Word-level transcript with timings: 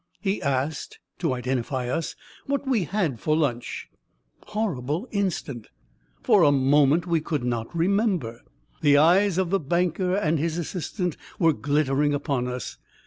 He 0.19 0.41
asked, 0.41 0.97
to 1.19 1.31
identify 1.35 1.87
us, 1.87 2.15
what 2.47 2.67
we 2.67 2.85
had 2.85 2.89
had 3.11 3.19
for 3.19 3.37
lunch. 3.37 3.87
Horrible 4.47 5.07
instant! 5.11 5.67
For 6.23 6.41
a 6.41 6.51
moment 6.51 7.05
we 7.05 7.21
could 7.21 7.43
not 7.43 7.67
remember. 7.75 8.41
The 8.81 8.97
eyes 8.97 9.37
of 9.37 9.51
the 9.51 9.59
banker 9.59 10.15
and 10.15 10.39
his 10.39 10.57
assistant 10.57 11.17
were 11.37 11.53
glittering 11.53 12.15
upon 12.15 12.47
us. 12.47 12.77